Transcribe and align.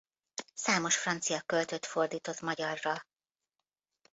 Számos 0.53 0.95
francia 0.97 1.41
költőt 1.41 1.85
fordított 1.85 2.41
magyarra. 2.41 3.05